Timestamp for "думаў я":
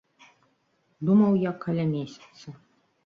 1.09-1.51